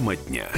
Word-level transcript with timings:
Тема 0.00 0.16
дня. 0.16 0.48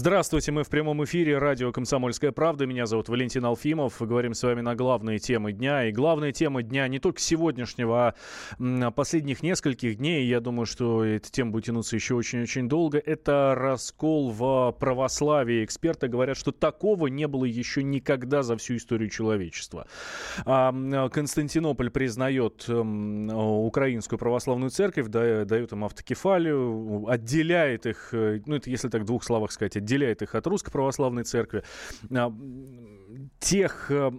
Здравствуйте, 0.00 0.52
мы 0.52 0.62
в 0.62 0.68
прямом 0.68 1.04
эфире 1.04 1.38
радио 1.38 1.72
«Комсомольская 1.72 2.30
правда». 2.30 2.66
Меня 2.66 2.86
зовут 2.86 3.08
Валентин 3.08 3.44
Алфимов. 3.44 4.00
Говорим 4.00 4.32
с 4.32 4.44
вами 4.44 4.60
на 4.60 4.76
главные 4.76 5.18
темы 5.18 5.50
дня. 5.50 5.88
И 5.88 5.90
главная 5.90 6.30
тема 6.30 6.62
дня 6.62 6.86
не 6.86 7.00
только 7.00 7.20
сегодняшнего, 7.20 8.14
а 8.60 8.90
последних 8.92 9.42
нескольких 9.42 9.96
дней. 9.96 10.24
Я 10.28 10.38
думаю, 10.38 10.66
что 10.66 11.02
эта 11.02 11.28
тема 11.32 11.50
будет 11.50 11.64
тянуться 11.64 11.96
еще 11.96 12.14
очень-очень 12.14 12.68
долго. 12.68 13.02
Это 13.04 13.56
раскол 13.56 14.30
в 14.30 14.70
православии. 14.78 15.64
Эксперты 15.64 16.06
говорят, 16.06 16.36
что 16.36 16.52
такого 16.52 17.08
не 17.08 17.26
было 17.26 17.44
еще 17.44 17.82
никогда 17.82 18.44
за 18.44 18.56
всю 18.56 18.76
историю 18.76 19.10
человечества. 19.10 19.88
А, 20.44 21.08
Константинополь 21.08 21.90
признает 21.90 22.68
украинскую 22.68 24.16
православную 24.16 24.70
церковь, 24.70 25.08
дает 25.08 25.72
им 25.72 25.84
автокефалию, 25.84 27.08
отделяет 27.08 27.86
их, 27.86 28.10
э, 28.12 28.42
ну 28.46 28.54
это 28.54 28.70
если 28.70 28.88
так 28.88 29.02
в 29.02 29.06
двух 29.06 29.24
словах 29.24 29.50
сказать, 29.50 29.87
отделяет 29.88 30.22
их 30.22 30.34
от 30.34 30.46
русской 30.46 30.70
православной 30.70 31.24
церкви. 31.24 31.64
А, 32.14 32.32
тех 33.40 33.90
э, 33.90 34.10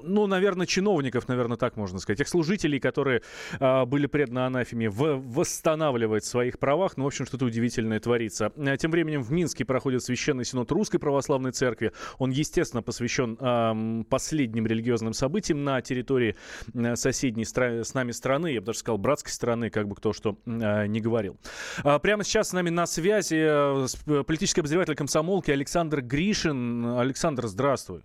ну, 0.00 0.26
наверное, 0.26 0.66
чиновников, 0.66 1.28
наверное, 1.28 1.56
так 1.56 1.76
можно 1.76 1.98
сказать, 1.98 2.18
тех 2.18 2.28
служителей, 2.28 2.80
которые 2.80 3.22
э, 3.58 3.84
были 3.84 4.06
преданы 4.06 4.46
анафеме, 4.46 4.88
в, 4.88 5.16
восстанавливать 5.16 6.24
в 6.24 6.26
своих 6.28 6.58
правах. 6.58 6.96
Ну, 6.96 7.04
в 7.04 7.06
общем, 7.06 7.26
что-то 7.26 7.44
удивительное 7.44 8.00
творится. 8.00 8.52
А 8.56 8.76
тем 8.76 8.90
временем 8.90 9.22
в 9.22 9.32
Минске 9.32 9.64
проходит 9.64 10.02
священный 10.02 10.44
синод 10.44 10.70
Русской 10.72 10.98
Православной 10.98 11.52
Церкви. 11.52 11.92
Он, 12.18 12.30
естественно, 12.30 12.82
посвящен 12.82 13.36
э, 13.40 14.04
последним 14.08 14.66
религиозным 14.66 15.12
событиям 15.12 15.64
на 15.64 15.80
территории 15.82 16.36
э, 16.74 16.96
соседней 16.96 17.44
стра- 17.44 17.82
с 17.84 17.94
нами 17.94 18.12
страны, 18.12 18.52
я 18.52 18.60
бы 18.60 18.66
даже 18.66 18.78
сказал, 18.78 18.98
братской 18.98 19.32
страны, 19.32 19.70
как 19.70 19.88
бы 19.88 19.96
кто 19.96 20.12
что 20.12 20.38
э, 20.46 20.86
не 20.86 21.00
говорил. 21.00 21.38
А 21.82 21.98
прямо 21.98 22.24
сейчас 22.24 22.50
с 22.50 22.52
нами 22.52 22.70
на 22.70 22.86
связи 22.86 23.36
э, 23.38 24.22
политический 24.24 24.60
обозреватель 24.60 24.94
комсомолки 24.94 25.50
Александр 25.50 26.02
Гришин. 26.02 26.98
Александр, 26.98 27.46
здравствуй. 27.46 28.02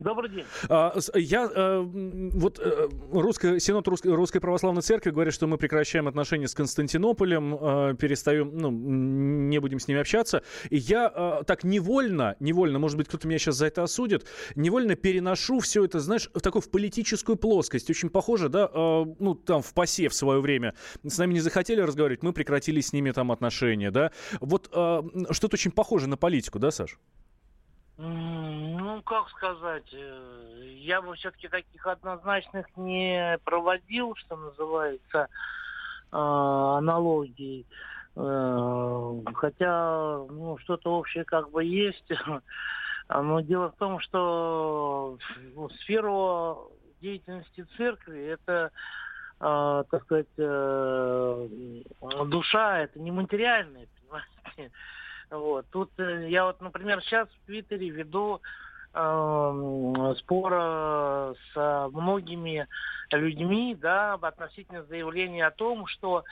Добрый 0.00 0.30
день. 0.30 0.46
А, 0.70 0.96
я 1.14 1.50
э, 1.54 1.80
вот 1.82 2.58
э, 2.58 2.88
русская, 3.12 3.60
Синод 3.60 3.86
русской, 3.86 4.08
русской 4.08 4.40
Православной 4.40 4.80
Церкви 4.80 5.10
говорит, 5.10 5.34
что 5.34 5.46
мы 5.46 5.58
прекращаем 5.58 6.08
отношения 6.08 6.48
с 6.48 6.54
Константинополем, 6.54 7.54
э, 7.54 7.94
перестаем, 7.96 8.56
ну, 8.56 8.70
не 8.70 9.58
будем 9.58 9.78
с 9.78 9.88
ними 9.88 10.00
общаться. 10.00 10.42
И 10.70 10.78
я 10.78 11.42
так 11.46 11.64
невольно, 11.64 12.34
невольно, 12.40 12.78
может 12.78 12.96
быть, 12.96 13.08
кто-то 13.08 13.28
меня 13.28 13.38
сейчас 13.38 13.56
за 13.56 13.66
это 13.66 13.82
осудит, 13.82 14.26
невольно 14.54 14.96
переношу 14.96 15.60
все 15.60 15.84
это, 15.84 16.00
знаешь, 16.00 16.30
в 16.32 16.40
такую 16.40 16.62
в 16.62 16.70
политическую 16.70 17.36
плоскость. 17.36 17.90
Очень 17.90 18.08
похоже, 18.08 18.48
да, 18.48 18.70
ну, 18.72 19.34
там 19.34 19.60
в 19.60 19.74
ПАСЕ 19.74 20.08
в 20.08 20.14
свое 20.14 20.40
время 20.40 20.74
с 21.06 21.18
нами 21.18 21.34
не 21.34 21.40
захотели 21.40 21.82
разговаривать, 21.82 22.22
мы 22.22 22.32
прекратили 22.32 22.80
с 22.80 22.94
ними 22.94 23.10
там 23.10 23.30
отношения, 23.30 23.90
да. 23.90 24.12
Вот 24.40 24.68
что-то 24.68 25.54
очень 25.54 25.72
похоже 25.72 26.08
на 26.08 26.16
политику, 26.16 26.58
да, 26.58 26.70
Саш? 26.70 26.98
Ну, 28.90 29.02
как 29.02 29.28
сказать, 29.28 29.86
э, 29.92 30.74
я 30.78 31.00
бы 31.00 31.14
все-таки 31.14 31.46
таких 31.46 31.86
однозначных 31.86 32.66
не 32.76 33.38
проводил, 33.44 34.16
что 34.16 34.34
называется, 34.34 35.28
э, 36.10 36.16
аналогии. 36.16 37.66
Э, 38.16 39.20
хотя, 39.34 40.18
ну, 40.28 40.58
что-то 40.58 40.92
общее 40.92 41.24
как 41.24 41.52
бы 41.52 41.62
есть. 41.64 42.10
Но 43.08 43.40
дело 43.40 43.70
в 43.70 43.76
том, 43.76 44.00
что 44.00 45.18
ну, 45.54 45.68
сферу 45.68 46.72
деятельности 47.00 47.64
церкви 47.76 48.24
это 48.26 48.72
так 49.38 50.02
сказать, 50.02 50.26
душа, 52.28 52.78
это 52.80 53.00
не 53.00 53.10
материальное, 53.10 53.88
понимаете, 54.10 54.74
вот. 55.30 55.64
Тут 55.70 55.90
э, 55.98 56.28
я 56.28 56.44
вот, 56.44 56.60
например, 56.60 57.00
сейчас 57.02 57.28
в 57.28 57.46
Твиттере 57.46 57.88
веду 57.88 58.42
э, 58.92 60.14
спор 60.18 60.52
с 60.52 61.88
многими 61.92 62.66
людьми, 63.10 63.76
да, 63.80 64.14
относительно 64.14 64.84
заявления 64.84 65.46
о 65.46 65.50
том, 65.50 65.86
что 65.86 66.24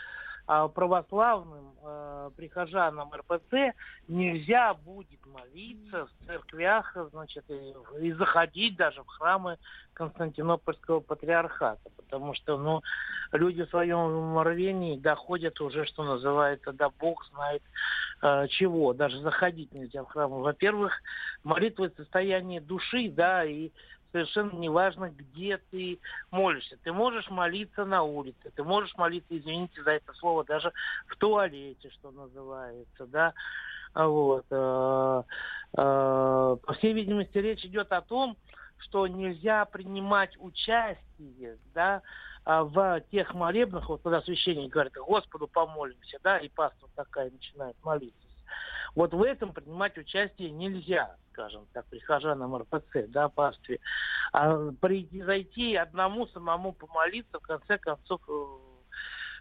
православным 0.49 1.75
э, 1.83 2.31
прихожанам 2.37 3.13
РПЦ 3.13 3.75
нельзя 4.09 4.73
будет 4.73 5.21
молиться 5.27 6.07
в 6.07 6.27
церквях, 6.27 6.97
значит, 7.11 7.45
и, 7.49 7.75
и 8.01 8.13
заходить 8.13 8.77
даже 8.77 9.03
в 9.03 9.07
храмы 9.07 9.59
Константинопольского 9.93 11.01
патриархата, 11.01 11.91
потому 11.97 12.33
что, 12.33 12.57
ну, 12.57 12.83
люди 13.33 13.65
в 13.65 13.69
своем 13.69 14.39
рвении 14.39 14.97
доходят 14.97 15.61
уже, 15.61 15.85
что 15.85 16.03
называется, 16.03 16.73
да 16.73 16.89
Бог 16.99 17.27
знает 17.27 17.63
э, 18.23 18.47
чего, 18.49 18.95
даже 18.95 19.21
заходить 19.21 19.75
нельзя 19.75 20.03
в 20.03 20.09
храм. 20.09 20.31
Во-первых, 20.31 20.95
молитва– 21.45 21.85
это 21.87 22.03
состояние 22.05 22.63
души, 22.63 23.11
да, 23.11 23.45
и 23.45 23.71
совершенно 24.27 24.59
неважно, 24.59 25.11
где 25.11 25.59
ты 25.71 26.01
молишься. 26.31 26.77
Ты 26.83 26.93
можешь 26.93 27.31
молиться 27.31 27.85
на 27.85 28.03
улице, 28.03 28.51
ты 28.55 28.65
можешь 28.65 28.95
молиться, 28.97 29.37
извините 29.37 29.83
за 29.83 29.93
это 29.93 30.13
слово, 30.15 30.45
даже 30.45 30.73
в 31.07 31.17
туалете, 31.17 31.91
что 31.91 32.11
называется, 32.11 33.07
да. 33.07 33.35
Вот. 33.95 34.45
Э, 34.51 35.23
э, 35.77 36.57
по 36.63 36.73
всей 36.75 36.93
видимости, 36.93 37.39
речь 37.39 37.65
идет 37.65 37.93
о 37.93 38.03
том, 38.03 38.37
что 38.79 39.07
нельзя 39.07 39.65
принимать 39.65 40.37
участие, 40.39 41.59
да, 41.75 42.03
а 42.45 42.65
в 42.65 43.01
тех 43.11 43.35
молебнах, 43.35 43.89
вот 43.89 44.03
когда 44.03 44.23
священник 44.23 44.71
говорит, 44.71 44.95
Господу 44.95 45.49
помолимся, 45.49 46.19
да, 46.23 46.39
и 46.39 46.49
пастор 46.49 46.89
такая 46.95 47.31
начинает 47.31 47.77
молиться. 47.83 48.28
Вот 48.95 49.15
в 49.15 49.23
этом 49.23 49.53
принимать 49.53 49.97
участие 49.99 50.51
нельзя, 50.51 51.17
скажем 51.33 51.67
так, 51.73 51.87
прихожанам 51.87 52.57
РПЦ, 52.57 53.09
да, 53.09 53.29
пастве. 53.29 53.81
А 54.33 54.71
прийти, 54.81 55.23
зайти 55.23 55.77
одному 55.77 56.27
самому 56.29 56.73
помолиться, 56.73 57.39
в 57.39 57.43
конце 57.43 57.79
концов, 57.79 58.21
э, 58.29 58.68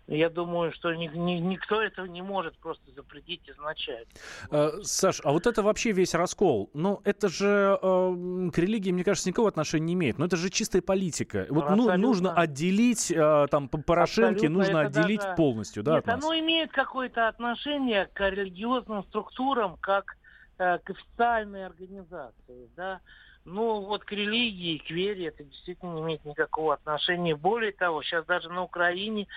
я 0.08 0.30
думаю, 0.30 0.72
что 0.72 0.94
ни, 0.94 1.08
ни, 1.08 1.34
никто 1.34 1.82
этого 1.82 2.06
не 2.06 2.22
может 2.22 2.58
просто 2.58 2.90
запретить 2.96 3.42
изначально. 3.50 4.08
Э, 4.50 4.72
Саш, 4.82 5.20
а 5.24 5.32
вот 5.32 5.46
это 5.48 5.62
вообще 5.62 5.92
весь 5.92 6.14
раскол. 6.14 6.70
Ну, 6.74 7.02
это 7.04 7.28
же 7.28 7.78
э, 7.82 8.50
к 8.54 8.58
религии, 8.58 8.92
мне 8.92 9.04
кажется, 9.04 9.28
никакого 9.28 9.50
отношения 9.50 9.86
не 9.88 9.94
имеет. 9.94 10.18
Но 10.18 10.26
это 10.26 10.38
же 10.38 10.50
чистая 10.50 10.82
политика. 10.82 11.46
Вот 11.50 11.70
ну, 11.72 11.96
нужно 11.98 12.34
отделить 12.34 13.12
э, 13.12 13.48
там 13.52 13.68
Порошенко, 13.68 14.48
нужно 14.50 14.82
отделить 14.82 15.22
даже... 15.22 15.36
полностью, 15.36 15.84
да? 15.84 15.96
Нет, 15.96 16.08
оно 16.08 16.34
имеет 16.40 16.72
какое-то 16.72 17.28
отношение 17.28 18.06
к 18.14 18.30
религиозным 18.30 19.04
структурам, 19.04 19.76
как 19.82 20.16
э, 20.58 20.78
к 20.80 20.90
официальной 20.90 21.66
организации, 21.66 22.70
да. 22.78 23.02
Ну, 23.44 23.82
вот 23.82 24.04
к 24.04 24.12
религии, 24.12 24.78
к 24.78 24.90
вере 24.90 25.28
это 25.28 25.44
действительно 25.44 25.94
не 25.96 26.02
имеет 26.02 26.26
никакого 26.26 26.74
отношения. 26.74 27.36
Более 27.36 27.72
того, 27.72 28.04
сейчас 28.04 28.26
даже 28.26 28.50
на 28.50 28.64
Украине 28.64 29.28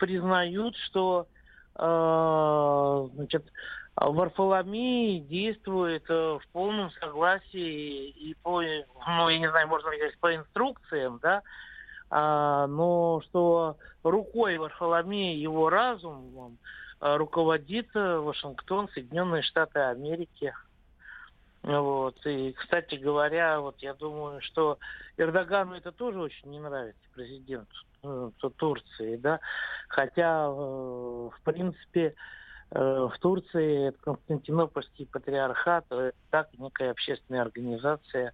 признают, 0.00 0.74
что 0.76 1.28
э, 1.76 3.08
значит, 3.14 3.44
Варфоломей 3.94 5.20
действует 5.20 6.04
э, 6.08 6.38
в 6.42 6.48
полном 6.52 6.90
согласии 6.92 8.08
и 8.08 8.34
по, 8.42 8.62
ну, 8.62 9.28
я 9.28 9.38
не 9.38 9.50
знаю, 9.50 9.68
можно 9.68 9.88
сказать, 9.88 10.18
по 10.18 10.34
инструкциям, 10.34 11.20
да, 11.22 11.42
а, 12.12 12.66
но 12.66 13.20
что 13.28 13.76
рукой 14.02 14.56
Варфоломея 14.58 15.36
его 15.36 15.68
разумом 15.68 16.58
э, 17.00 17.16
руководит 17.16 17.94
Вашингтон, 17.94 18.88
Соединенные 18.94 19.42
Штаты 19.42 19.80
Америки. 19.80 20.54
Вот. 21.62 22.16
И, 22.26 22.52
кстати 22.52 22.94
говоря, 22.94 23.60
вот 23.60 23.76
я 23.80 23.94
думаю, 23.94 24.40
что 24.40 24.78
Эрдогану 25.16 25.74
это 25.74 25.92
тоже 25.92 26.20
очень 26.20 26.50
не 26.50 26.58
нравится, 26.58 27.00
президенту 27.14 27.76
э, 28.02 28.30
Турции, 28.56 29.16
да. 29.16 29.40
Хотя, 29.88 30.46
э, 30.46 30.50
в 30.50 31.34
принципе, 31.44 32.14
э, 32.70 32.80
в 32.80 33.18
Турции 33.18 33.90
Константинопольский 34.02 35.06
патриархат, 35.06 35.84
так 36.30 36.48
некая 36.58 36.92
общественная 36.92 37.42
организация, 37.42 38.32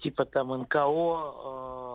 типа 0.00 0.24
там 0.24 0.56
НКО, 0.62 0.84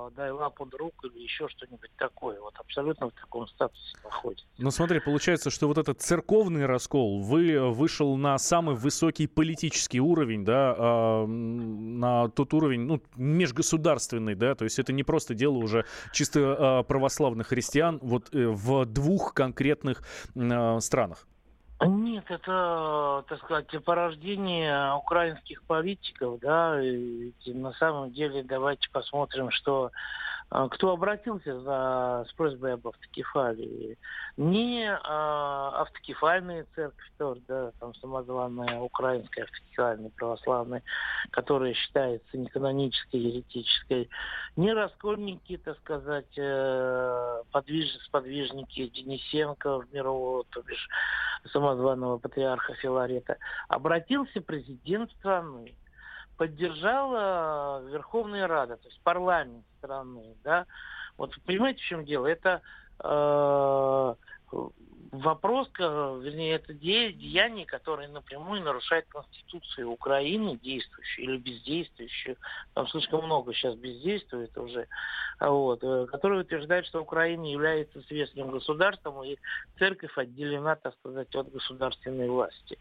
дай 0.09 0.31
лапу 0.31 0.65
друг 0.65 0.93
или 1.03 1.23
еще 1.23 1.47
что-нибудь 1.49 1.91
такое. 1.97 2.39
Вот 2.39 2.53
абсолютно 2.57 3.09
в 3.09 3.13
таком 3.13 3.47
статусе 3.47 3.97
находится. 4.03 4.45
Ну 4.57 4.71
смотри, 4.71 4.99
получается, 4.99 5.49
что 5.49 5.67
вот 5.67 5.77
этот 5.77 6.01
церковный 6.01 6.65
раскол 6.65 7.21
вы, 7.21 7.71
вышел 7.71 8.15
на 8.17 8.37
самый 8.37 8.75
высокий 8.75 9.27
политический 9.27 9.99
уровень, 9.99 10.45
да, 10.45 10.75
э, 10.77 11.25
на 11.25 12.29
тот 12.29 12.53
уровень, 12.53 12.81
ну, 12.81 13.01
межгосударственный, 13.15 14.35
да, 14.35 14.55
то 14.55 14.63
есть 14.63 14.79
это 14.79 14.93
не 14.93 15.03
просто 15.03 15.33
дело 15.33 15.57
уже 15.57 15.85
чисто 16.13 16.39
э, 16.39 16.83
православных 16.87 17.47
христиан 17.47 17.99
вот 18.01 18.33
э, 18.33 18.47
в 18.47 18.85
двух 18.85 19.33
конкретных 19.33 20.03
э, 20.35 20.79
странах. 20.79 21.27
Нет, 21.81 22.25
это, 22.29 23.23
так 23.29 23.39
сказать, 23.39 23.67
порождение 23.85 24.93
украинских 24.95 25.63
политиков, 25.63 26.39
да, 26.41 26.81
и 26.83 27.31
на 27.45 27.71
самом 27.73 28.11
деле 28.11 28.43
давайте 28.43 28.89
посмотрим, 28.91 29.49
что 29.51 29.91
кто 30.49 30.91
обратился 30.91 31.61
за, 31.61 32.25
с 32.27 32.33
просьбой 32.33 32.73
об 32.73 32.87
автокефалии. 32.87 33.97
Не 34.35 34.89
а, 35.03 35.81
автокефальная 35.81 36.65
церковь 36.73 37.11
тоже, 37.19 37.41
да, 37.47 37.71
там 37.79 37.93
самозваная 37.95 38.79
украинская 38.79 39.45
автокефальная 39.45 40.09
православная, 40.09 40.81
которая 41.29 41.73
считается 41.75 42.35
неканонической, 42.35 43.19
еретической, 43.19 44.09
не 44.55 44.73
раскольники, 44.73 45.57
так 45.57 45.77
сказать, 45.79 46.37
э, 46.37 47.43
подвиж, 47.51 47.95
сподвижники 48.05 48.87
Денисенко 48.87 49.81
мирового, 49.91 50.45
то 50.49 50.61
бишь 50.63 50.87
самозваного 51.51 52.17
патриарха 52.17 52.73
Филарета, 52.73 53.37
обратился 53.67 54.41
президент 54.41 55.11
страны 55.11 55.75
поддержала 56.39 57.83
Верховная 57.89 58.47
Рада, 58.47 58.77
то 58.77 58.87
есть 58.87 59.01
парламент 59.03 59.65
страны, 59.77 60.37
да. 60.41 60.65
Вот 61.17 61.35
понимаете, 61.45 61.81
в 61.81 61.85
чем 61.85 62.05
дело? 62.05 62.27
Это 62.27 62.61
э, 63.03 64.15
вопрос, 65.11 65.67
вернее, 65.77 66.53
это 66.55 66.73
деяние, 66.73 67.65
которое 67.65 68.07
напрямую 68.07 68.61
нарушает 68.61 69.05
Конституцию 69.09 69.91
Украины, 69.91 70.57
действующую 70.57 71.25
или 71.25 71.37
бездействующую, 71.37 72.37
там 72.73 72.87
слишком 72.87 73.25
много 73.25 73.53
сейчас 73.53 73.75
бездействует 73.75 74.57
уже, 74.57 74.87
вот, 75.47 75.83
э, 75.83 76.07
который 76.07 76.41
утверждает, 76.41 76.85
что 76.85 77.01
Украина 77.01 77.45
является 77.45 78.01
светским 78.01 78.51
государством, 78.51 79.23
и 79.23 79.37
церковь 79.77 80.17
отделена, 80.17 80.75
так 80.75 80.95
сказать, 80.95 81.33
от 81.35 81.51
государственной 81.51 82.29
власти 82.29 82.77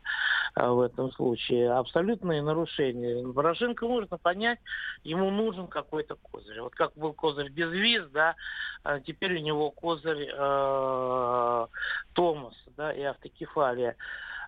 а, 0.55 0.73
в 0.73 0.81
этом 0.81 1.13
случае. 1.13 1.71
Абсолютные 1.71 2.43
нарушения. 2.43 3.33
Порошенко 3.33 3.87
можно 3.87 4.19
понять, 4.19 4.59
ему 5.05 5.31
нужен 5.31 5.69
какой-то 5.69 6.17
козырь. 6.17 6.61
Вот 6.61 6.75
как 6.75 6.95
был 6.95 7.13
козырь 7.13 7.51
без 7.51 7.71
виз, 7.71 8.09
да, 8.11 8.35
а 8.83 8.99
теперь 9.01 9.37
у 9.37 9.43
него 9.43 9.71
козырь 9.71 10.29
э, 10.33 11.67
Томас, 12.15 12.55
да, 12.77 12.93
и 12.93 13.03
автокефалия. 13.03 13.97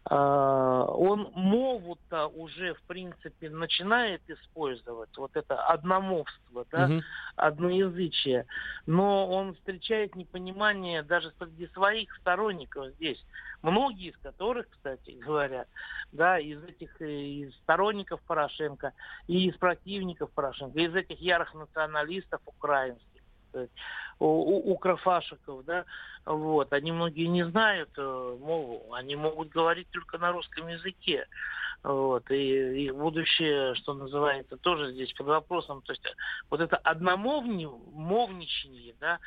Uh, 0.09 0.87
он 0.97 1.31
мову-то 1.35 2.27
уже, 2.29 2.73
в 2.73 2.83
принципе, 2.85 3.51
начинает 3.51 4.23
использовать, 4.29 5.15
вот 5.19 5.31
это 5.37 5.63
одномовство, 5.63 6.65
да, 6.73 6.89
uh-huh. 6.89 7.03
одноязычие, 7.37 8.47
но 8.87 9.29
он 9.29 9.55
встречает 9.55 10.17
непонимание 10.17 11.03
даже 11.03 11.31
среди 11.39 11.67
своих 11.69 12.17
сторонников 12.17 12.89
здесь, 12.95 13.23
многие 13.61 14.09
из 14.09 14.17
которых, 14.17 14.71
кстати 14.71 15.11
говоря, 15.11 15.67
да, 16.13 16.39
из 16.39 16.65
этих 16.65 16.99
из 17.03 17.55
сторонников 17.57 18.23
Порошенко 18.23 18.95
и 19.27 19.49
из 19.49 19.57
противников 19.57 20.31
Порошенко, 20.33 20.79
из 20.79 20.95
этих 20.95 21.21
ярых 21.21 21.53
националистов 21.53 22.41
украинских, 22.47 23.23
сказать, 23.51 23.71
у, 24.19 24.73
у 24.73 24.77
крофашиков, 24.79 25.65
да, 25.65 25.85
вот, 26.27 26.73
они 26.73 26.93
многие 26.93 27.27
не 27.27 27.45
знают 27.45 27.91
э, 27.97 28.37
мову, 28.41 28.90
они 29.01 29.17
могут 29.17 29.49
говорить 29.49 29.89
только 29.91 30.19
на 30.19 30.31
русском 30.33 30.69
языке, 30.69 31.27
вот, 31.83 32.31
и 32.31 32.85
их 32.85 32.95
будущее, 32.95 33.75
что 33.75 33.95
называется, 33.95 34.59
тоже 34.59 34.93
здесь 34.93 35.13
под 35.15 35.27
вопросом, 35.27 35.83
то 35.83 35.93
есть 35.93 36.05
вот 36.51 36.61
это 36.61 36.77
одномовничание, 36.77 38.95
да, 39.01 39.19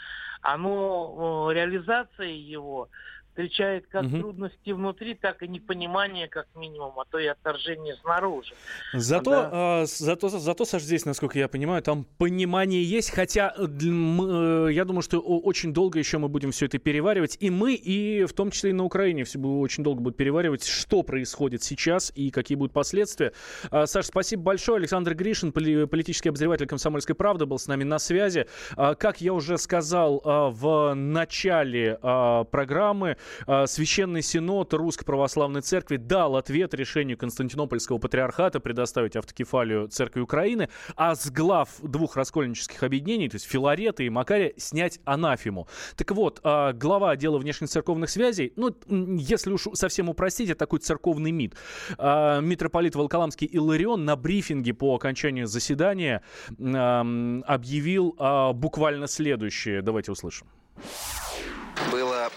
оно, 0.42 1.52
реализация 1.52 2.30
его, 2.30 2.88
встречает 3.34 3.88
как 3.88 4.04
угу. 4.04 4.20
трудности 4.20 4.70
внутри, 4.72 5.16
так 5.16 5.42
и 5.42 5.48
непонимание, 5.48 6.28
как 6.28 6.48
минимум, 6.56 7.00
а 7.00 7.06
то 7.06 7.18
и 7.18 7.26
отторжение 7.26 7.96
снаружи. 7.96 8.54
Зато, 8.94 9.32
да. 9.32 9.82
э, 9.82 9.86
зато, 9.88 10.30
зато, 10.30 10.66
Саш, 10.66 10.84
здесь, 10.84 11.06
насколько 11.06 11.40
я 11.40 11.48
понимаю, 11.48 11.82
там 11.82 12.06
понимание 12.18 12.84
есть, 12.84 13.10
хотя 13.10 13.54
э, 13.58 13.66
э, 13.66 14.68
я 14.72 14.86
думаю, 14.86 15.02
что 15.02 15.20
очень 15.20 15.74
долго 15.74 15.98
еще 15.98 16.20
мы 16.20 16.28
будем 16.30 16.52
все 16.52 16.68
это 16.68 16.78
переваривать, 16.78 17.38
и 17.40 17.50
мы, 17.50 17.74
и 17.74 18.26
в 18.26 18.34
том 18.34 18.52
числе 18.52 18.70
и 18.70 18.74
на 18.74 18.84
Украине 18.84 19.24
все 19.24 19.40
очень 19.40 19.84
долго 19.84 20.02
будут 20.02 20.16
переваривать, 20.16 20.64
что 20.66 21.02
происходит 21.02 21.64
сейчас 21.64 22.12
и 22.16 22.30
какие 22.30 22.56
будут 22.56 22.72
последствия. 22.72 23.34
Э, 23.72 23.88
Саш, 23.88 24.06
спасибо 24.06 24.44
большое. 24.44 24.78
Александр 24.78 25.16
Гришин, 25.16 25.52
политический 25.52 26.30
обозреватель 26.30 26.68
«Комсомольской 26.68 27.16
правды», 27.16 27.48
был 27.48 27.58
с 27.58 27.68
нами 27.68 27.84
на 27.84 27.98
связи. 27.98 28.46
Э, 28.78 28.94
как 28.94 29.22
я 29.22 29.34
уже 29.34 29.58
сказал 29.58 30.22
э, 30.24 30.50
в 30.52 30.94
начале 30.94 31.98
э, 32.02 32.46
программы, 32.52 33.18
Священный 33.66 34.22
Синод 34.22 34.74
Русской 34.74 35.06
Православной 35.06 35.62
Церкви 35.62 35.98
дал 35.98 36.36
ответ 36.36 36.74
решению 36.74 37.18
Константинопольского 37.18 37.98
Патриархата 37.98 38.60
предоставить 38.60 39.16
автокефалию 39.16 39.88
Церкви 39.88 40.22
Украины, 40.22 40.70
а 40.96 41.16
с 41.16 41.30
глав 41.30 41.70
двух 41.82 42.16
раскольнических 42.16 42.84
объединений, 42.84 43.30
то 43.30 43.36
есть 43.36 43.46
Филарета 43.46 44.04
и 44.04 44.10
Макария, 44.10 44.54
снять 44.58 45.00
анафему. 45.06 45.68
Так 45.96 46.12
вот, 46.12 46.40
а, 46.44 46.74
глава 46.74 47.12
отдела 47.12 47.38
внешних 47.38 47.70
церковных 47.70 48.10
связей, 48.10 48.54
ну, 48.56 48.76
если 48.88 49.52
уж 49.52 49.68
совсем 49.74 50.10
упростить, 50.10 50.50
это 50.50 50.60
такой 50.60 50.80
церковный 50.80 51.32
МИД, 51.32 51.56
а, 51.98 52.40
митрополит 52.40 52.96
Волколамский 52.96 53.48
Иларион 53.48 54.06
на 54.06 54.16
брифинге 54.16 54.74
по 54.74 54.96
окончанию 54.96 55.48
заседания 55.48 56.22
объявил 56.58 58.16
буквально 58.54 59.08
следующее. 59.08 59.82
Давайте 59.82 60.12
услышим 60.12 60.48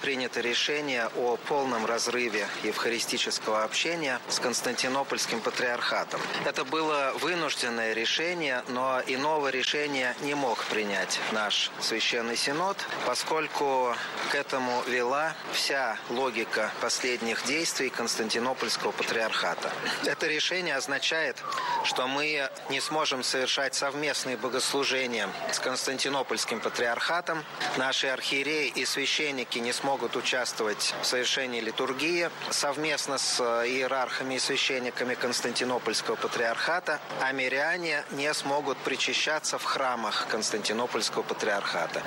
принято 0.00 0.40
решение 0.40 1.08
о 1.16 1.36
полном 1.36 1.84
разрыве 1.84 2.46
евхаристического 2.62 3.64
общения 3.64 4.20
с 4.28 4.38
Константинопольским 4.38 5.40
патриархатом. 5.40 6.20
Это 6.44 6.64
было 6.64 7.12
вынужденное 7.20 7.92
решение, 7.92 8.62
но 8.68 9.00
иного 9.06 9.48
решения 9.48 10.14
не 10.22 10.34
мог 10.34 10.64
принять 10.66 11.18
наш 11.32 11.70
Священный 11.80 12.36
Синод, 12.36 12.76
поскольку 13.04 13.94
к 14.30 14.34
этому 14.34 14.82
вела 14.86 15.34
вся 15.52 15.98
логика 16.10 16.72
последних 16.80 17.44
действий 17.46 17.90
Константинопольского 17.90 18.92
патриархата. 18.92 19.72
Это 20.04 20.26
решение 20.26 20.76
означает, 20.76 21.36
что 21.84 22.06
мы 22.06 22.48
не 22.70 22.80
сможем 22.80 23.22
совершать 23.22 23.74
совместные 23.74 24.36
богослужения 24.36 25.28
с 25.52 25.58
Константинопольским 25.58 26.60
патриархатом, 26.60 27.44
наши 27.76 28.06
архиереи 28.06 28.68
и 28.68 28.84
священники 28.84 29.25
не 29.60 29.72
смогут 29.72 29.96
могут 29.96 30.16
участвовать 30.16 30.94
в 31.02 31.06
совершении 31.06 31.60
литургии 31.60 32.28
совместно 32.50 33.18
с 33.18 33.40
э, 33.40 33.66
иерархами 33.66 34.34
и 34.34 34.38
священниками 34.38 35.14
Константинопольского 35.14 36.16
патриархата, 36.16 37.00
а 37.22 37.32
миряне 37.32 38.04
не 38.10 38.32
смогут 38.34 38.76
причащаться 38.78 39.56
в 39.58 39.64
храмах 39.64 40.26
Константинопольского 40.28 41.22
патриархата. 41.22 42.02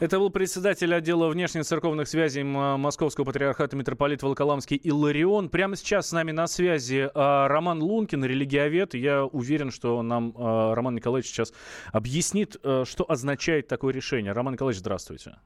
Это 0.00 0.18
был 0.18 0.30
председатель 0.30 0.94
отдела 0.94 1.28
внешних 1.28 1.66
церковных 1.66 2.08
связей 2.08 2.42
Московского 2.42 3.26
патриархата 3.26 3.76
митрополит 3.76 4.22
Волоколамский 4.22 4.80
Илларион. 4.82 5.50
Прямо 5.50 5.76
сейчас 5.76 6.08
с 6.08 6.12
нами 6.12 6.30
на 6.30 6.46
связи 6.46 7.10
а, 7.14 7.48
Роман 7.48 7.82
Лункин, 7.82 8.24
религиовед. 8.24 8.94
Я 8.94 9.26
уверен, 9.26 9.70
что 9.70 10.00
нам 10.00 10.32
а, 10.38 10.74
Роман 10.74 10.94
Николаевич 10.94 11.30
сейчас 11.30 11.52
объяснит, 11.92 12.56
а, 12.62 12.84
что 12.86 13.04
означает 13.06 13.68
такое 13.68 13.92
решение. 13.92 14.32
Роман 14.32 14.54
Николаевич, 14.54 14.80
здравствуйте. 14.80 15.36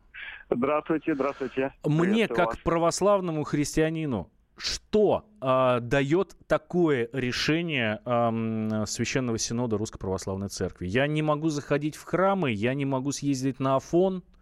Здравствуйте, 0.49 1.17
здравствуйте. 1.17 1.75
Мне, 1.85 2.29
как 2.29 2.51
вас. 2.51 2.59
православному 2.59 3.43
христианину, 3.43 4.31
что 4.57 5.25
э, 5.41 5.81
дает 5.81 6.37
такое 6.47 7.09
решение 7.13 8.01
э, 8.05 8.85
Священного 8.87 9.37
Синода 9.37 9.77
Русской 9.79 9.99
Православной 9.99 10.49
Церкви? 10.49 10.87
Я 10.87 11.09
не 11.09 11.23
могу 11.23 11.49
заходить 11.49 11.97
в 11.97 12.05
храмы, 12.05 12.53
я 12.53 12.75
не 12.75 12.85
могу 12.85 13.11
съездить 13.11 13.59
на 13.59 13.75
Афон, 13.75 14.23
Э, 14.23 14.34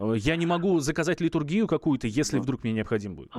я 0.00 0.36
не 0.36 0.46
могу 0.46 0.80
заказать 0.80 1.20
литургию 1.20 1.66
какую-то, 1.66 2.06
если 2.06 2.38
вдруг 2.38 2.64
мне 2.64 2.72
необходим 2.72 3.14
будет. 3.14 3.30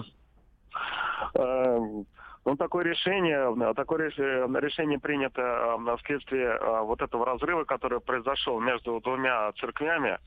Эм, 1.34 2.06
ну, 2.46 2.56
такое 2.56 2.84
решение, 2.84 3.74
такое 3.74 4.10
решение 4.10 5.00
принято 5.00 5.42
э, 5.42 5.98
вследствие 6.04 6.48
э, 6.48 6.82
вот 6.82 7.02
этого 7.02 7.26
разрыва, 7.26 7.64
который 7.64 8.00
произошел 8.00 8.60
между 8.60 9.00
двумя 9.00 9.52
церквями. 9.54 10.18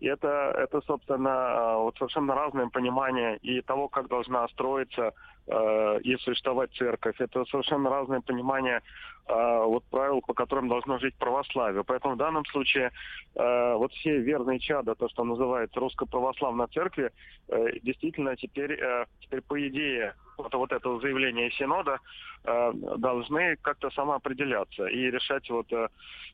И 0.00 0.06
это, 0.06 0.54
это 0.56 0.80
собственно, 0.82 1.76
вот 1.78 1.96
совершенно 1.96 2.34
разное 2.34 2.68
понимание 2.68 3.38
и 3.38 3.60
того, 3.62 3.88
как 3.88 4.08
должна 4.08 4.46
строиться 4.48 5.12
и 5.46 6.16
существовать 6.20 6.72
церковь. 6.72 7.16
Это 7.18 7.44
совершенно 7.44 7.90
разное 7.90 8.22
понимание 8.22 8.80
вот 9.26 9.84
правил, 9.84 10.20
по 10.20 10.34
которым 10.34 10.68
должно 10.68 10.98
жить 10.98 11.14
православие. 11.14 11.82
Поэтому 11.84 12.14
в 12.14 12.18
данном 12.18 12.44
случае 12.46 12.92
э, 13.34 13.74
вот 13.74 13.92
все 13.92 14.18
верные 14.18 14.58
чада, 14.58 14.94
то, 14.94 15.08
что 15.08 15.24
называется 15.24 15.80
Русской 15.80 16.06
Православной 16.06 16.66
Церкви, 16.66 17.10
э, 17.48 17.78
действительно 17.82 18.36
теперь, 18.36 18.72
э, 18.72 19.06
теперь 19.20 19.40
по 19.40 19.68
идее 19.68 20.14
вот, 20.36 20.52
вот 20.52 20.72
этого 20.72 21.00
заявления 21.00 21.50
Синода 21.52 22.00
э, 22.44 22.72
должны 22.98 23.56
как-то 23.62 23.90
самоопределяться 23.90 24.86
и 24.86 25.10
решать 25.10 25.48
вот 25.48 25.72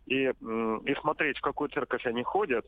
и, 0.06 0.24
и 0.24 0.94
смотреть, 1.00 1.38
в 1.38 1.42
какую 1.42 1.68
церковь 1.68 2.04
они 2.06 2.24
ходят, 2.24 2.66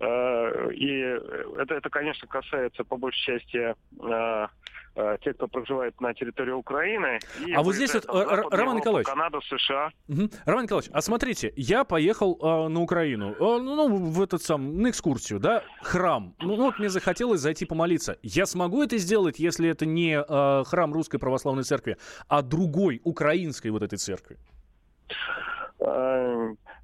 и 0.00 1.18
это, 1.58 1.74
это, 1.74 1.90
конечно, 1.90 2.28
касается 2.28 2.84
по 2.84 2.96
большей 2.96 3.20
части 3.38 3.74
э, 4.00 4.46
э, 4.94 5.18
тех, 5.22 5.34
кто 5.34 5.48
проживает 5.48 6.00
на 6.00 6.14
территории 6.14 6.52
Украины. 6.52 7.18
а 7.54 7.62
вот 7.62 7.74
здесь 7.74 7.94
вот, 7.94 8.04
Запад, 8.04 8.54
Роман 8.54 8.76
Николаевич. 8.76 9.08
Канада, 9.08 9.40
США. 9.40 9.90
Угу. 10.08 10.30
Роман 10.46 10.64
Николаевич, 10.64 10.90
а 10.94 11.00
смотрите, 11.00 11.52
я 11.56 11.82
поехал 11.82 12.38
э, 12.40 12.68
на 12.68 12.80
Украину, 12.80 13.32
э, 13.32 13.36
ну, 13.38 13.88
в 13.88 14.22
этот 14.22 14.40
сам, 14.40 14.80
на 14.80 14.90
экскурсию, 14.90 15.40
да, 15.40 15.64
храм. 15.82 16.34
Ну, 16.38 16.54
вот 16.54 16.78
мне 16.78 16.90
захотелось 16.90 17.40
зайти 17.40 17.64
помолиться. 17.64 18.18
Я 18.22 18.46
смогу 18.46 18.84
это 18.84 18.98
сделать, 18.98 19.40
если 19.40 19.68
это 19.68 19.84
не 19.84 20.16
э, 20.16 20.64
храм 20.64 20.92
Русской 20.92 21.18
Православной 21.18 21.64
Церкви, 21.64 21.96
а 22.28 22.42
другой, 22.42 23.00
украинской 23.02 23.68
вот 23.68 23.82
этой 23.82 23.98
церкви? 23.98 24.38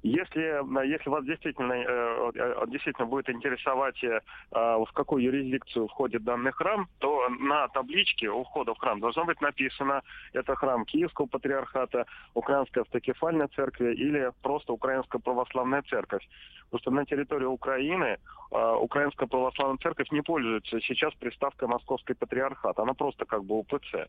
Если, 0.05 0.87
если 0.87 1.09
вас 1.09 1.25
действительно, 1.25 1.73
э, 1.73 2.31
э, 2.35 2.65
действительно 2.67 3.07
будет 3.07 3.27
интересовать, 3.27 4.03
э, 4.03 4.21
в 4.51 4.87
какую 4.93 5.23
юрисдикцию 5.23 5.87
входит 5.87 6.23
данный 6.23 6.51
храм, 6.51 6.87
то 6.99 7.27
на 7.29 7.67
табличке 7.69 8.29
у 8.29 8.43
входа 8.43 8.75
в 8.75 8.77
храм 8.77 8.99
должно 8.99 9.25
быть 9.25 9.41
написано, 9.41 10.03
это 10.33 10.55
храм 10.55 10.85
Киевского 10.85 11.25
патриархата, 11.25 12.05
Украинская 12.35 12.83
автокефальная 12.83 13.47
церковь 13.55 13.97
или 13.97 14.31
просто 14.43 14.73
Украинская 14.73 15.19
православная 15.19 15.81
церковь. 15.81 16.23
Потому 16.75 16.79
что 16.79 16.91
на 16.91 17.05
территории 17.05 17.45
Украины 17.45 18.17
Украинская 18.51 19.27
православная 19.27 19.77
церковь 19.77 20.11
не 20.11 20.21
пользуется 20.21 20.79
сейчас 20.81 21.13
приставкой 21.15 21.67
Московский 21.67 22.13
патриархат. 22.13 22.79
Она 22.79 22.93
просто 22.93 23.25
как 23.25 23.43
бы 23.43 23.55
УПЦ. 23.55 24.07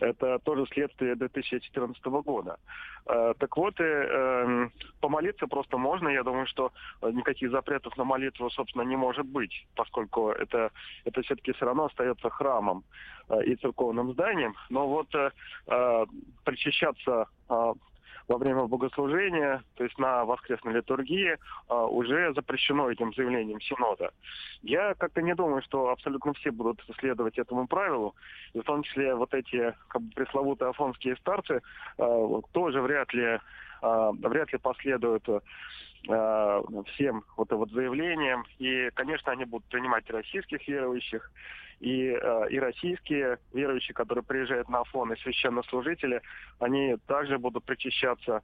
Это 0.00 0.38
тоже 0.38 0.64
следствие 0.72 1.16
2014 1.16 2.04
года. 2.04 2.56
Так 3.04 3.56
вот, 3.56 3.78
эм, 3.80 4.72
помолиться 5.00 5.24
молиться 5.24 5.46
просто 5.46 5.78
можно. 5.78 6.08
Я 6.08 6.22
думаю, 6.22 6.46
что 6.46 6.72
э, 7.02 7.10
никаких 7.10 7.50
запретов 7.50 7.96
на 7.96 8.04
молитву, 8.04 8.50
собственно, 8.50 8.82
не 8.82 8.96
может 8.96 9.26
быть, 9.26 9.66
поскольку 9.74 10.30
это, 10.30 10.70
это 11.04 11.22
все-таки 11.22 11.52
все 11.52 11.64
равно 11.66 11.84
остается 11.84 12.30
храмом 12.30 12.84
э, 13.28 13.44
и 13.44 13.56
церковным 13.56 14.12
зданием. 14.12 14.54
Но 14.70 14.88
вот 14.88 15.14
э, 15.14 15.30
э 15.66 16.06
причащаться 16.44 17.26
э, 17.48 17.72
во 18.28 18.38
время 18.38 18.64
богослужения, 18.64 19.62
то 19.76 19.84
есть 19.84 19.98
на 19.98 20.24
воскресной 20.24 20.74
литургии, 20.74 21.36
уже 21.68 22.32
запрещено 22.34 22.90
этим 22.90 23.12
заявлением 23.14 23.60
Синода. 23.60 24.10
Я 24.62 24.94
как-то 24.94 25.22
не 25.22 25.34
думаю, 25.34 25.62
что 25.62 25.90
абсолютно 25.90 26.32
все 26.34 26.50
будут 26.50 26.82
следовать 26.98 27.38
этому 27.38 27.66
правилу, 27.66 28.14
в 28.54 28.62
том 28.62 28.82
числе 28.82 29.14
вот 29.14 29.34
эти 29.34 29.74
как 29.88 30.02
бы, 30.02 30.10
пресловутые 30.14 30.70
афонские 30.70 31.16
старцы 31.16 31.60
тоже 32.52 32.80
вряд 32.80 33.12
ли 33.12 33.38
а, 33.84 34.12
вряд 34.12 34.50
ли 34.50 34.58
последуют 34.58 35.28
а, 36.08 36.62
всем 36.94 37.22
вот, 37.36 37.52
вот 37.52 37.70
заявлениям. 37.70 38.44
И, 38.58 38.90
конечно, 38.94 39.32
они 39.32 39.44
будут 39.44 39.68
принимать 39.68 40.08
российских 40.10 40.66
верующих, 40.66 41.30
и, 41.80 42.10
а, 42.10 42.44
и 42.44 42.58
российские 42.58 43.38
верующие, 43.52 43.94
которые 43.94 44.24
приезжают 44.24 44.68
на 44.68 44.80
Афон, 44.80 45.12
и 45.12 45.20
священнослужители, 45.20 46.22
они 46.60 46.96
также 47.06 47.38
будут 47.38 47.64
причащаться 47.64 48.42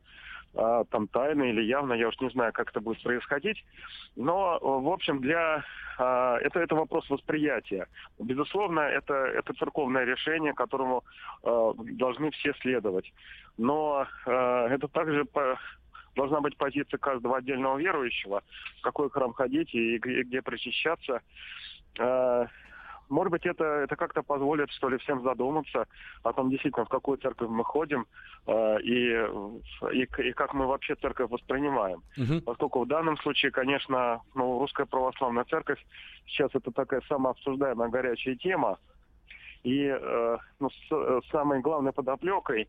там 0.52 1.06
тайно 1.06 1.44
или 1.44 1.62
явно, 1.62 1.92
я 1.92 2.08
уж 2.08 2.18
не 2.18 2.28
знаю, 2.30 2.52
как 2.52 2.70
это 2.70 2.80
будет 2.80 3.00
происходить. 3.04 3.64
Но, 4.16 4.58
в 4.60 4.88
общем, 4.88 5.20
для 5.20 5.62
это, 5.96 6.58
это 6.58 6.74
вопрос 6.74 7.08
восприятия. 7.08 7.86
Безусловно, 8.18 8.80
это, 8.80 9.14
это 9.14 9.52
церковное 9.52 10.02
решение, 10.02 10.52
которому 10.52 11.04
должны 11.44 12.32
все 12.32 12.52
следовать 12.62 13.12
но 13.60 14.06
э, 14.26 14.66
это 14.70 14.88
также 14.88 15.26
должна 16.16 16.40
быть 16.40 16.56
позиция 16.56 16.98
каждого 16.98 17.36
отдельного 17.36 17.78
верующего, 17.78 18.42
в 18.78 18.82
какой 18.82 19.10
храм 19.10 19.32
ходить 19.34 19.74
и, 19.74 19.96
и 19.96 19.98
где 19.98 20.42
причащаться. 20.42 21.20
Э, 23.10 23.14
может 23.14 23.30
быть, 23.30 23.46
это, 23.46 23.64
это 23.64 23.96
как-то 23.96 24.22
позволит, 24.22 24.70
что 24.70 24.88
ли, 24.88 24.98
всем 24.98 25.22
задуматься 25.22 25.86
о 26.22 26.32
том, 26.32 26.50
действительно, 26.50 26.84
в 26.84 26.88
какую 26.88 27.18
церковь 27.18 27.48
мы 27.48 27.64
ходим 27.64 28.06
э, 28.46 28.80
и, 28.82 29.26
и, 29.92 30.28
и 30.28 30.32
как 30.32 30.54
мы 30.54 30.66
вообще 30.66 30.94
церковь 30.94 31.30
воспринимаем. 31.30 32.02
Угу. 32.16 32.42
Поскольку 32.46 32.84
в 32.84 32.88
данном 32.88 33.16
случае, 33.18 33.50
конечно, 33.52 34.20
ну, 34.34 34.58
русская 34.58 34.86
православная 34.86 35.44
церковь 35.44 35.84
сейчас 36.26 36.50
это 36.54 36.70
такая 36.70 37.02
самая 37.08 37.32
обсуждаемая 37.32 37.88
горячая 37.88 38.36
тема. 38.36 38.78
И 39.62 39.84
э, 39.84 40.38
ну, 40.58 40.70
с, 40.70 40.74
э, 40.90 41.20
самой 41.30 41.60
главной 41.60 41.92
подоплекой 41.92 42.68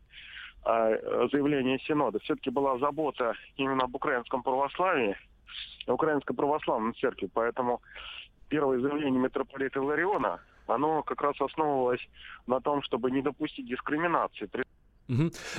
а, 0.64 0.92
заявление 1.32 1.80
Синода. 1.88 2.20
Все-таки 2.20 2.52
была 2.52 2.78
забота 2.78 3.34
именно 3.58 3.86
об 3.86 3.96
украинском 3.96 4.44
православии, 4.44 5.18
украинской 5.88 6.36
православной 6.36 6.94
церкви. 6.94 7.30
Поэтому 7.34 7.82
первое 8.52 8.82
заявление 8.82 9.20
митрополита 9.22 9.80
Илариона, 9.80 10.42
оно 10.68 11.04
как 11.04 11.22
раз 11.22 11.40
основывалось 11.40 12.06
на 12.48 12.60
том, 12.60 12.84
чтобы 12.84 13.10
не 13.10 13.22
допустить 13.22 13.66
дискриминации 13.66 14.46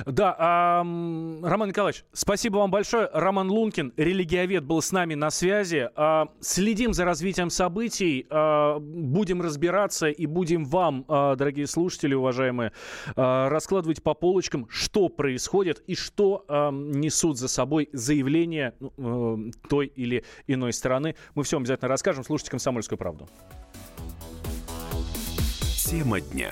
Да, 0.05 0.35
а, 0.37 0.79
Роман 0.79 1.69
Николаевич, 1.69 2.05
спасибо 2.13 2.57
вам 2.57 2.71
большое. 2.71 3.09
Роман 3.13 3.51
Лункин, 3.51 3.93
религиовед, 3.97 4.63
был 4.63 4.81
с 4.81 4.91
нами 4.91 5.13
на 5.13 5.29
связи. 5.29 5.89
А, 5.95 6.27
следим 6.39 6.93
за 6.93 7.05
развитием 7.05 7.49
событий, 7.49 8.25
а, 8.29 8.79
будем 8.79 9.41
разбираться 9.41 10.07
и 10.07 10.25
будем 10.25 10.65
вам, 10.65 11.05
а, 11.07 11.35
дорогие 11.35 11.67
слушатели, 11.67 12.13
уважаемые, 12.13 12.71
а, 13.15 13.49
раскладывать 13.49 14.01
по 14.01 14.13
полочкам, 14.13 14.67
что 14.69 15.09
происходит 15.09 15.83
и 15.87 15.95
что 15.95 16.45
а, 16.47 16.71
несут 16.71 17.37
за 17.37 17.47
собой 17.47 17.89
заявления 17.93 18.73
а, 18.81 19.37
той 19.69 19.87
или 19.87 20.23
иной 20.47 20.73
стороны. 20.73 21.15
Мы 21.35 21.43
все 21.43 21.57
обязательно 21.57 21.89
расскажем. 21.89 22.23
Слушайте 22.23 22.51
«Комсомольскую 22.51 22.97
правду». 22.97 23.29
Тема 25.85 26.21
дня. 26.21 26.51